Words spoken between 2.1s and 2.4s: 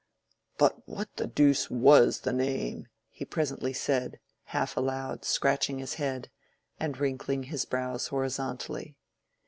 the